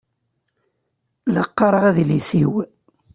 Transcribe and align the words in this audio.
La 1.33 1.43
qqaṛeɣ 1.49 1.83
adlis-iw. 1.89 2.53